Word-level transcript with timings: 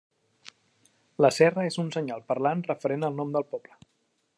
La 1.25 1.31
serra 1.37 1.67
és 1.73 1.79
un 1.85 1.93
senyal 1.97 2.25
parlant 2.33 2.65
referent 2.73 3.11
al 3.11 3.21
nom 3.23 3.37
del 3.39 3.51
poble. 3.55 3.81